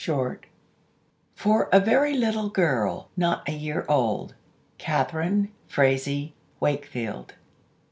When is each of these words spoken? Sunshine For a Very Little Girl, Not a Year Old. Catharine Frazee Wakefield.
Sunshine 0.03 0.39
For 1.35 1.69
a 1.71 1.79
Very 1.79 2.15
Little 2.17 2.49
Girl, 2.49 3.11
Not 3.15 3.47
a 3.47 3.51
Year 3.51 3.85
Old. 3.87 4.33
Catharine 4.79 5.51
Frazee 5.67 6.33
Wakefield. 6.59 7.35